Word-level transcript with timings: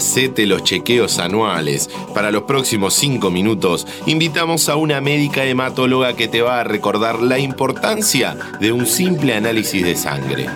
hacete 0.00 0.46
los 0.46 0.64
chequeos 0.64 1.18
anuales. 1.18 1.90
Para 2.14 2.30
los 2.30 2.44
próximos 2.44 2.94
5 2.94 3.30
minutos, 3.30 3.86
invitamos 4.06 4.70
a 4.70 4.76
una 4.76 5.02
médica 5.02 5.44
hematóloga 5.44 6.16
que 6.16 6.26
te 6.26 6.40
va 6.40 6.60
a 6.60 6.64
recordar 6.64 7.20
la 7.20 7.38
importancia 7.38 8.34
de 8.60 8.72
un 8.72 8.86
simple 8.86 9.34
análisis 9.34 9.84
de 9.84 9.94
sangre. 9.94 10.46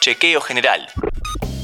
Chequeo 0.00 0.40
general. 0.40 0.86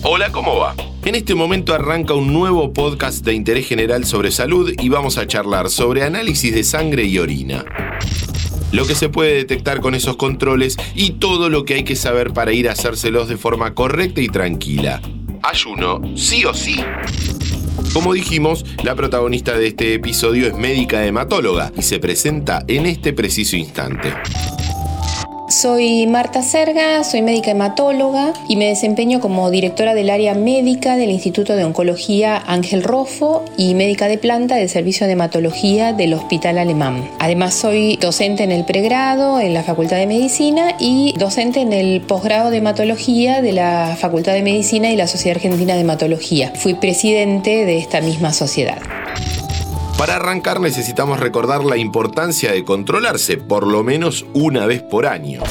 Hola, 0.03 0.33
¿cómo 0.33 0.57
va? 0.57 0.75
En 1.05 1.15
este 1.15 1.37
momento 1.37 1.73
arranca 1.73 2.15
un 2.15 2.33
nuevo 2.33 2.73
podcast 2.73 3.25
de 3.25 3.35
interés 3.35 3.69
general 3.69 4.05
sobre 4.05 4.33
salud 4.33 4.73
y 4.77 4.89
vamos 4.89 5.19
a 5.19 5.27
charlar 5.29 5.71
sobre 5.71 6.03
análisis 6.03 6.53
de 6.53 6.65
sangre 6.65 7.05
y 7.05 7.17
orina 7.19 7.65
lo 8.73 8.87
que 8.87 8.95
se 8.95 9.09
puede 9.09 9.35
detectar 9.35 9.81
con 9.81 9.95
esos 9.95 10.17
controles 10.17 10.77
y 10.95 11.13
todo 11.13 11.49
lo 11.49 11.65
que 11.65 11.75
hay 11.75 11.85
que 11.85 11.97
saber 11.97 12.33
para 12.33 12.53
ir 12.53 12.69
a 12.69 12.73
hacérselos 12.73 13.29
de 13.29 13.37
forma 13.37 13.75
correcta 13.75 14.21
y 14.21 14.29
tranquila. 14.29 15.01
Ayuno, 15.43 16.01
sí 16.17 16.45
o 16.45 16.55
sí. 16.55 16.77
Como 17.93 18.13
dijimos, 18.13 18.65
la 18.85 18.95
protagonista 18.95 19.59
de 19.59 19.69
este 19.69 19.95
episodio 19.95 20.47
es 20.47 20.55
médica 20.55 21.05
hematóloga 21.05 21.73
y 21.77 21.83
se 21.83 21.99
presenta 21.99 22.65
en 22.69 22.87
este 22.87 23.13
preciso 23.13 23.57
instante. 23.57 24.13
Soy 25.51 26.07
Marta 26.07 26.43
Serga, 26.43 27.03
soy 27.03 27.23
médica 27.23 27.51
hematóloga 27.51 28.33
y 28.47 28.55
me 28.55 28.69
desempeño 28.69 29.19
como 29.19 29.51
directora 29.51 29.95
del 29.95 30.09
área 30.09 30.33
médica 30.33 30.97
del 30.97 31.11
Instituto 31.11 31.57
de 31.57 31.65
Oncología 31.65 32.41
Ángel 32.47 32.85
Rofo 32.85 33.45
y 33.57 33.75
médica 33.75 34.07
de 34.07 34.17
planta 34.17 34.55
del 34.55 34.69
Servicio 34.69 35.09
de 35.09 35.15
Hematología 35.15 35.93
del 35.93 36.15
Hospital 36.15 36.57
Alemán. 36.57 37.11
Además 37.19 37.55
soy 37.55 37.97
docente 37.97 38.45
en 38.45 38.53
el 38.53 38.65
pregrado 38.65 39.41
en 39.41 39.53
la 39.53 39.65
Facultad 39.65 39.97
de 39.97 40.07
Medicina 40.07 40.77
y 40.79 41.15
docente 41.19 41.63
en 41.63 41.73
el 41.73 42.01
posgrado 42.03 42.51
de 42.51 42.59
hematología 42.59 43.43
de 43.43 43.53
la 43.53 43.97
Facultad 43.99 44.35
de 44.35 44.43
Medicina 44.43 44.93
y 44.93 44.97
la 44.97 45.09
Sociedad 45.09 45.39
Argentina 45.39 45.75
de 45.75 45.81
Hematología. 45.81 46.53
Fui 46.55 46.75
presidente 46.75 47.65
de 47.67 47.77
esta 47.79 48.01
misma 48.01 48.33
sociedad. 48.33 48.79
Para 50.01 50.17
arrancar 50.17 50.61
necesitamos 50.61 51.21
recordar 51.21 51.63
la 51.63 51.77
importancia 51.77 52.53
de 52.53 52.65
controlarse 52.65 53.37
por 53.37 53.67
lo 53.67 53.83
menos 53.83 54.25
una 54.33 54.65
vez 54.65 54.81
por 54.81 55.05
año. 55.05 55.43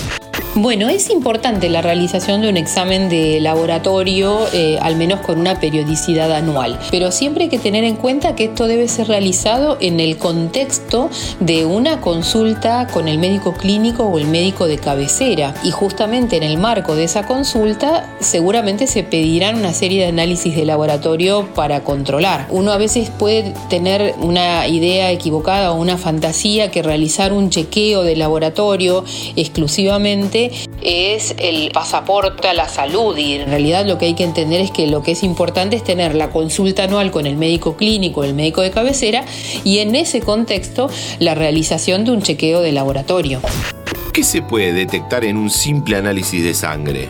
Bueno, 0.56 0.90
es 0.90 1.12
importante 1.12 1.70
la 1.70 1.84
realización 1.84 2.42
de 2.42 2.50
un 2.50 2.58
examen 2.58 3.08
de 3.08 3.40
laboratorio, 3.40 4.48
eh, 4.52 4.80
al 4.82 4.96
menos 4.96 5.20
con 5.20 5.40
una 5.40 5.60
periodicidad 5.60 6.32
anual, 6.34 6.80
pero 6.90 7.12
siempre 7.12 7.44
hay 7.44 7.50
que 7.50 7.60
tener 7.60 7.84
en 7.84 7.96
cuenta 7.96 8.34
que 8.34 8.46
esto 8.46 8.66
debe 8.66 8.88
ser 8.88 9.08
realizado 9.08 9.78
en 9.80 10.00
el 10.00 10.18
contexto 10.18 11.12
de 11.40 11.68
una 11.68 12.02
consulta 12.02 12.88
con 12.88 13.08
el 13.08 13.20
médico 13.20 13.54
clínico 13.54 14.06
o 14.06 14.18
el 14.18 14.26
médico 14.26 14.66
de 14.66 14.80
cabecera. 14.80 15.54
Y 15.64 15.70
justamente 15.70 16.38
en 16.38 16.44
el 16.44 16.58
marco 16.58 16.96
de 16.96 17.04
esa 17.04 17.28
consulta 17.28 18.10
seguramente 18.20 18.88
se 18.88 19.04
pedirán 19.04 19.56
una 19.56 19.72
serie 19.72 20.02
de 20.02 20.08
análisis 20.08 20.56
de 20.56 20.66
laboratorio 20.66 21.48
para 21.54 21.84
controlar. 21.84 22.48
Uno 22.50 22.72
a 22.72 22.78
veces 22.78 23.12
puede 23.12 23.54
tener 23.70 24.16
una 24.20 24.68
idea 24.68 25.12
equivocada 25.12 25.72
o 25.72 25.76
una 25.76 26.00
fantasía 26.00 26.72
que 26.72 26.82
realizar 26.82 27.34
un 27.34 27.52
chequeo 27.52 28.02
de 28.02 28.16
laboratorio 28.16 29.06
exclusivamente 29.36 30.39
es 30.82 31.36
el 31.38 31.72
pasaporte 31.72 32.48
a 32.48 32.54
la 32.54 32.68
salud 32.68 33.18
y 33.18 33.36
en 33.36 33.50
realidad 33.50 33.86
lo 33.86 33.98
que 33.98 34.06
hay 34.06 34.14
que 34.14 34.24
entender 34.24 34.62
es 34.62 34.72
que 34.72 34.88
lo 34.88 35.04
que 35.04 35.12
es 35.12 35.24
importante 35.24 35.76
es 35.76 35.84
tener 35.84 36.16
la 36.16 36.30
consulta 36.30 36.84
anual 36.84 37.12
con 37.12 37.26
el 37.26 37.36
médico 37.36 37.76
clínico, 37.76 38.24
el 38.24 38.34
médico 38.34 38.62
de 38.62 38.72
cabecera 38.72 39.26
y 39.64 39.80
en 39.80 39.96
ese 39.96 40.22
contexto 40.22 40.90
la 41.20 41.36
realización 41.36 42.06
de 42.06 42.12
un 42.12 42.22
chequeo 42.22 42.62
de 42.62 42.72
laboratorio. 42.72 43.42
¿Qué 44.14 44.24
se 44.24 44.42
puede 44.42 44.74
detectar 44.74 45.24
en 45.24 45.38
un 45.38 45.50
simple 45.50 45.98
análisis 45.98 46.44
de 46.44 46.54
sangre? 46.54 47.08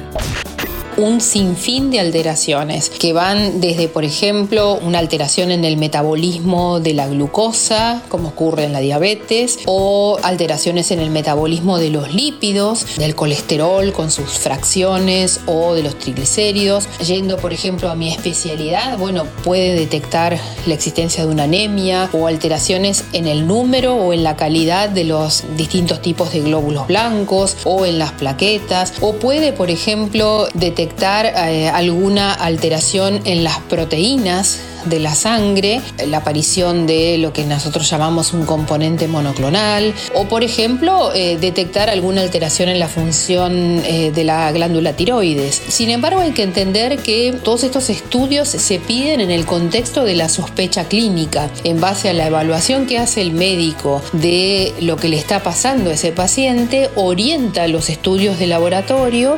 Un 0.99 1.21
sinfín 1.21 1.91
de 1.91 1.99
alteraciones 1.99 2.89
que 2.89 3.13
van 3.13 3.61
desde, 3.61 3.87
por 3.87 4.03
ejemplo, 4.03 4.77
una 4.83 4.99
alteración 4.99 5.51
en 5.51 5.63
el 5.63 5.77
metabolismo 5.77 6.81
de 6.81 6.93
la 6.93 7.07
glucosa, 7.07 8.03
como 8.09 8.29
ocurre 8.29 8.65
en 8.65 8.73
la 8.73 8.81
diabetes, 8.81 9.59
o 9.65 10.17
alteraciones 10.23 10.91
en 10.91 10.99
el 10.99 11.09
metabolismo 11.09 11.77
de 11.77 11.89
los 11.89 12.13
lípidos, 12.13 12.97
del 12.97 13.15
colesterol 13.15 13.93
con 13.93 14.11
sus 14.11 14.39
fracciones 14.39 15.39
o 15.45 15.73
de 15.73 15.83
los 15.83 15.97
triglicéridos. 15.97 16.87
Yendo, 17.05 17.37
por 17.37 17.53
ejemplo, 17.53 17.89
a 17.89 17.95
mi 17.95 18.11
especialidad, 18.11 18.97
bueno, 18.97 19.25
puede 19.43 19.75
detectar 19.75 20.37
la 20.65 20.73
existencia 20.73 21.25
de 21.25 21.31
una 21.31 21.43
anemia 21.43 22.09
o 22.11 22.27
alteraciones 22.27 23.05
en 23.13 23.27
el 23.27 23.47
número 23.47 23.95
o 23.95 24.11
en 24.11 24.23
la 24.23 24.35
calidad 24.35 24.89
de 24.89 25.05
los 25.05 25.43
distintos 25.55 26.01
tipos 26.01 26.33
de 26.33 26.41
glóbulos 26.41 26.87
blancos 26.87 27.55
o 27.63 27.85
en 27.85 27.99
las 27.99 28.11
plaquetas, 28.11 28.93
o 28.99 29.13
puede, 29.13 29.53
por 29.53 29.69
ejemplo, 29.69 30.47
detectar 30.53 30.88
eh, 30.99 31.69
alguna 31.69 32.33
alteración 32.33 33.21
en 33.25 33.43
las 33.43 33.59
proteínas 33.59 34.59
de 34.85 34.99
la 34.99 35.15
sangre, 35.15 35.81
la 36.07 36.17
aparición 36.17 36.87
de 36.87 37.17
lo 37.17 37.33
que 37.33 37.43
nosotros 37.45 37.89
llamamos 37.89 38.33
un 38.33 38.45
componente 38.45 39.07
monoclonal, 39.07 39.93
o 40.13 40.25
por 40.25 40.43
ejemplo, 40.43 41.13
eh, 41.13 41.37
detectar 41.39 41.89
alguna 41.89 42.21
alteración 42.21 42.69
en 42.69 42.79
la 42.79 42.87
función 42.87 43.81
eh, 43.85 44.11
de 44.13 44.23
la 44.23 44.51
glándula 44.51 44.93
tiroides. 44.93 45.61
Sin 45.67 45.89
embargo, 45.89 46.21
hay 46.21 46.31
que 46.31 46.43
entender 46.43 46.97
que 46.99 47.33
todos 47.43 47.63
estos 47.63 47.89
estudios 47.89 48.47
se 48.47 48.79
piden 48.79 49.21
en 49.21 49.31
el 49.31 49.45
contexto 49.45 50.03
de 50.03 50.15
la 50.15 50.29
sospecha 50.29 50.85
clínica, 50.85 51.49
en 51.63 51.79
base 51.79 52.09
a 52.09 52.13
la 52.13 52.27
evaluación 52.27 52.85
que 52.85 52.97
hace 52.97 53.21
el 53.21 53.31
médico 53.31 54.01
de 54.13 54.73
lo 54.81 54.97
que 54.97 55.09
le 55.09 55.17
está 55.17 55.43
pasando 55.43 55.89
a 55.89 55.93
ese 55.93 56.11
paciente, 56.11 56.89
orienta 56.95 57.67
los 57.67 57.89
estudios 57.89 58.39
de 58.39 58.47
laboratorio 58.47 59.37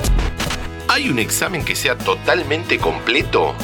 ¿Hay 0.93 1.07
un 1.07 1.19
examen 1.19 1.63
que 1.63 1.73
sea 1.73 1.97
totalmente 1.97 2.77
completo? 2.77 3.55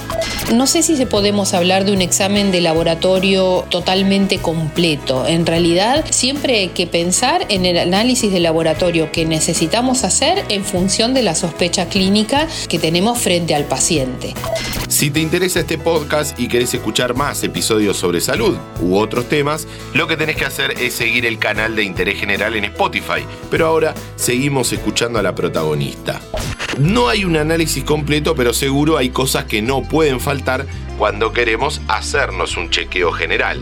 No 0.53 0.65
sé 0.65 0.81
si 0.81 0.95
se 0.95 1.05
podemos 1.05 1.53
hablar 1.53 1.83
de 1.83 1.91
un 1.91 2.01
examen 2.01 2.53
de 2.53 2.61
laboratorio 2.61 3.65
totalmente 3.69 4.37
completo. 4.37 5.27
En 5.27 5.45
realidad, 5.45 6.05
siempre 6.09 6.59
hay 6.59 6.67
que 6.69 6.87
pensar 6.87 7.45
en 7.49 7.65
el 7.65 7.79
análisis 7.79 8.31
de 8.31 8.39
laboratorio 8.39 9.11
que 9.11 9.25
necesitamos 9.25 10.05
hacer 10.05 10.45
en 10.47 10.63
función 10.63 11.13
de 11.13 11.23
la 11.23 11.35
sospecha 11.35 11.89
clínica 11.89 12.47
que 12.69 12.79
tenemos 12.79 13.19
frente 13.19 13.55
al 13.55 13.65
paciente. 13.65 14.33
Si 14.87 15.11
te 15.11 15.19
interesa 15.19 15.59
este 15.59 15.77
podcast 15.77 16.39
y 16.39 16.47
querés 16.47 16.73
escuchar 16.73 17.13
más 17.13 17.43
episodios 17.43 17.97
sobre 17.97 18.21
salud 18.21 18.57
u 18.79 18.95
otros 18.95 19.27
temas, 19.27 19.67
lo 19.93 20.07
que 20.07 20.15
tenés 20.15 20.37
que 20.37 20.45
hacer 20.45 20.79
es 20.79 20.93
seguir 20.93 21.25
el 21.25 21.39
canal 21.39 21.75
de 21.75 21.83
Interés 21.83 22.21
General 22.21 22.55
en 22.55 22.63
Spotify. 22.63 23.25
Pero 23.51 23.67
ahora 23.67 23.93
seguimos 24.15 24.71
escuchando 24.71 25.19
a 25.19 25.21
la 25.21 25.35
protagonista. 25.35 26.21
No 26.79 27.09
hay 27.09 27.25
un 27.25 27.37
análisis 27.37 27.83
completo, 27.83 28.35
pero 28.35 28.53
seguro 28.53 28.97
hay 28.97 29.09
cosas 29.09 29.45
que 29.45 29.63
no 29.63 29.81
pueden 29.81 30.19
faltar 30.19 30.67
cuando 30.99 31.33
queremos 31.33 31.81
hacernos 31.87 32.55
un 32.55 32.69
chequeo 32.69 33.11
general. 33.11 33.59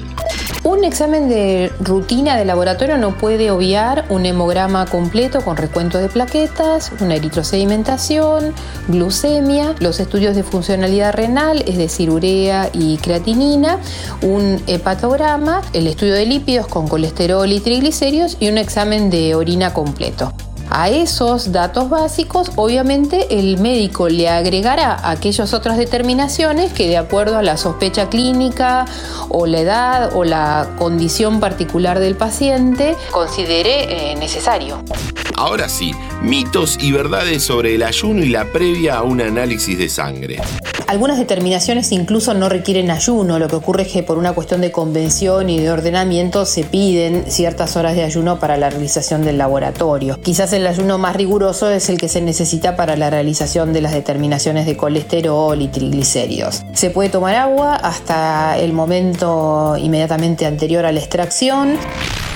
Un 0.64 0.84
examen 0.84 1.30
de 1.30 1.72
rutina 1.80 2.36
de 2.36 2.44
laboratorio 2.44 2.98
no 2.98 3.18
puede 3.18 3.52
obviar 3.52 4.06
un 4.10 4.26
hemograma 4.26 4.86
completo 4.86 5.42
con 5.42 5.56
recuento 5.56 5.98
de 5.98 6.10
plaquetas, 6.10 6.92
una 7.00 7.16
eritrosedimentación, 7.16 8.54
glucemia, 8.90 9.76
los 9.80 10.02
estudios 10.02 10.36
de 10.36 10.44
funcionalidad 10.44 11.14
renal, 11.14 11.64
es 11.68 11.78
decir, 11.78 12.10
urea 12.10 12.70
y 12.74 12.98
creatinina, 12.98 13.80
un 14.22 14.62
hepatograma, 14.68 15.62
el 15.72 15.88
estudio 15.88 16.16
de 16.16 16.26
lípidos 16.26 16.68
con 16.68 16.88
colesterol 16.88 17.50
y 17.50 17.62
triglicéridos 17.62 18.36
y 18.42 18.50
un 18.50 18.58
examen 18.58 19.10
de 19.10 19.36
orina 19.36 19.74
completo. 19.74 20.34
A 20.70 20.90
esos 20.90 21.52
datos 21.52 21.90
básicos, 21.90 22.52
obviamente, 22.56 23.40
el 23.40 23.58
médico 23.60 24.10
le 24.10 24.30
agregará 24.30 25.10
aquellas 25.10 25.54
otras 25.54 25.78
determinaciones 25.78 26.74
que 26.74 26.88
de 26.88 26.98
acuerdo 26.98 27.38
a 27.38 27.44
la 27.44 27.58
sospecha 27.58 28.10
clínica 28.10 28.86
o 29.30 29.46
la 29.46 29.60
edad 29.60 30.16
o 30.16 30.24
la 30.24 30.72
condición 30.78 31.40
particular 31.40 32.00
del 32.00 32.16
paciente 32.16 32.96
considere 33.12 34.12
eh, 34.12 34.16
necesario. 34.16 34.84
Ahora 35.38 35.68
sí, 35.68 35.92
mitos 36.22 36.78
y 36.80 36.92
verdades 36.92 37.44
sobre 37.44 37.76
el 37.76 37.84
ayuno 37.84 38.24
y 38.24 38.30
la 38.30 38.46
previa 38.52 38.98
a 38.98 39.04
un 39.04 39.22
análisis 39.22 39.78
de 39.78 39.90
sangre. 39.90 40.40
Algunas 40.88 41.18
determinaciones 41.18 41.92
incluso 41.92 42.36
no 42.36 42.48
requieren 42.48 42.92
ayuno, 42.92 43.40
lo 43.40 43.48
que 43.48 43.56
ocurre 43.56 43.84
es 43.84 43.92
que 43.92 44.04
por 44.04 44.20
una 44.20 44.34
cuestión 44.34 44.62
de 44.62 44.72
convención 44.72 45.50
y 45.50 45.60
de 45.60 45.72
ordenamiento 45.72 46.46
se 46.46 46.64
piden 46.64 47.26
ciertas 47.28 47.76
horas 47.76 47.96
de 47.96 48.04
ayuno 48.04 48.40
para 48.40 48.56
la 48.56 48.70
realización 48.70 49.26
del 49.26 49.40
laboratorio. 49.40 50.22
Quizás 50.22 50.54
el 50.56 50.68
ayuno 50.68 50.98
más 50.98 51.16
riguroso 51.16 51.70
es 51.70 51.90
el 51.90 51.98
que 51.98 52.10
se 52.10 52.22
necesita 52.22 52.76
para 52.76 52.96
la 52.96 53.10
realización 53.10 53.74
de 53.74 53.82
las 53.82 53.94
determinaciones 53.94 54.66
de 54.66 54.78
colesterol 54.78 55.62
y 55.62 55.68
triglicéridos. 55.68 56.64
Se 56.74 56.90
puede 56.90 57.10
tomar 57.10 57.36
agua 57.36 57.76
hasta 57.76 58.58
el 58.58 58.74
momento 58.74 59.76
inmediatamente 59.78 60.46
anterior 60.46 60.86
a 60.86 60.92
la 60.92 61.00
extracción. 61.00 61.78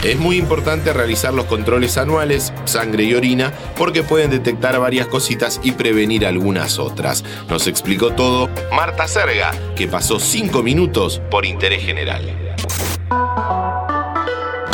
Es 0.03 0.17
muy 0.17 0.37
importante 0.37 0.93
realizar 0.93 1.33
los 1.33 1.45
controles 1.45 1.97
anuales, 1.97 2.53
sangre 2.65 3.03
y 3.03 3.13
orina, 3.15 3.53
porque 3.77 4.03
pueden 4.03 4.31
detectar 4.31 4.79
varias 4.79 5.07
cositas 5.07 5.59
y 5.61 5.73
prevenir 5.73 6.25
algunas 6.25 6.79
otras. 6.79 7.23
Nos 7.49 7.67
explicó 7.67 8.11
todo 8.11 8.49
Marta 8.71 9.07
Serga, 9.07 9.51
que 9.75 9.87
pasó 9.87 10.19
5 10.19 10.63
minutos 10.63 11.21
por 11.29 11.45
interés 11.45 11.83
general. 11.83 12.23